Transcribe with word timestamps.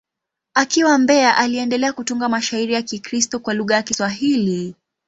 Akiwa 0.53 0.97
Mbeya, 0.97 1.37
aliendelea 1.37 1.93
kutunga 1.93 2.29
mashairi 2.29 2.73
ya 2.73 2.81
Kikristo 2.81 3.39
kwa 3.39 3.53
lugha 3.53 3.75
ya 3.75 3.83
Kiswahili. 3.83 4.75